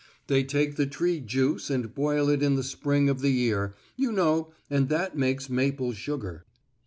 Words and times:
They 0.25 0.43
take 0.43 0.77
the 0.77 0.87
tree 0.87 1.19
juice 1.19 1.69
and 1.69 1.93
boil 1.93 2.27
it 2.29 2.41
in 2.41 2.55
the 2.55 2.63
spring 2.63 3.07
of 3.07 3.21
the 3.21 3.29
year, 3.29 3.75
you 3.95 4.11
know, 4.11 4.51
and 4.67 4.89
that 4.89 5.15
makes 5.15 5.47
maple 5.47 5.93
sugar. 5.93 6.43